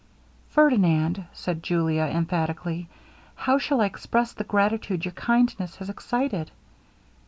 'Ferdinand,' 0.49 1.25
said 1.31 1.61
Julia, 1.61 2.05
emphatically, 2.11 2.89
'how 3.35 3.59
shall 3.59 3.81
I 3.81 3.85
express 3.85 4.33
the 4.33 4.43
gratitude 4.43 5.05
your 5.05 5.11
kindness 5.11 5.75
has 5.75 5.91
excited?' 5.91 6.49